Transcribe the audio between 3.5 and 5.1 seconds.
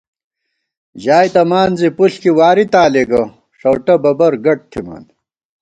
ݭؤٹہ ببرگٹ تھِمان